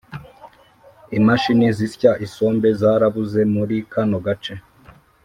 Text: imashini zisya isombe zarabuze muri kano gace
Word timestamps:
imashini 1.17 1.67
zisya 1.77 2.11
isombe 2.25 2.67
zarabuze 2.81 3.41
muri 3.53 3.75
kano 3.91 4.17
gace 4.25 4.53